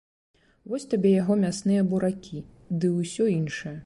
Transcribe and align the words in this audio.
Вось 0.71 0.85
табе 0.93 1.11
яго 1.21 1.33
мясныя 1.43 1.81
буракі 1.91 2.41
ды 2.79 2.91
ўсё 2.97 3.23
іншае. 3.39 3.75